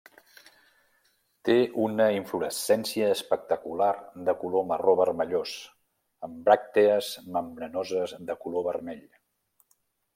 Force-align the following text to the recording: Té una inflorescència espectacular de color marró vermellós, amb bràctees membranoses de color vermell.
Té 1.49 1.57
una 1.83 2.07
inflorescència 2.15 3.11
espectacular 3.17 3.91
de 4.31 4.37
color 4.41 4.67
marró 4.73 4.97
vermellós, 5.03 5.55
amb 6.29 6.43
bràctees 6.51 7.15
membranoses 7.39 8.21
de 8.33 8.43
color 8.47 8.71
vermell. 8.73 9.09